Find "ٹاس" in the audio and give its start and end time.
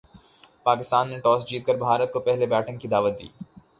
1.23-1.47